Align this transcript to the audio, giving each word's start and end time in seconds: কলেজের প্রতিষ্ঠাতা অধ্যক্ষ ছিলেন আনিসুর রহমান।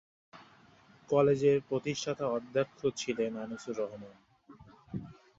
কলেজের 1.09 1.57
প্রতিষ্ঠাতা 1.69 2.25
অধ্যক্ষ 2.29 2.79
ছিলেন 2.97 3.31
আনিসুর 3.37 3.75
রহমান। 3.77 4.15